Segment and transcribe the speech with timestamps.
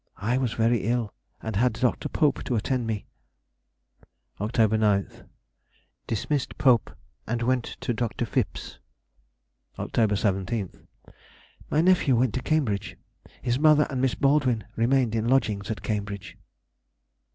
[0.17, 1.13] I was very ill,
[1.43, 2.09] and had Dr.
[2.09, 3.05] Pope to attend me.
[4.39, 4.53] Oct.
[4.53, 6.89] 9th.—Dismissed Pope
[7.27, 8.25] and went to Dr.
[8.25, 8.79] Phips.
[9.77, 9.91] Oct.
[9.93, 12.97] 17th.—My nephew went to Cambridge.
[13.43, 16.35] His mother and Miss Baldwin remained in lodgings at Cambridge.